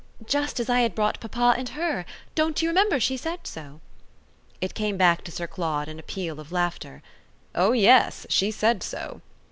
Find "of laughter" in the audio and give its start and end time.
6.39-7.03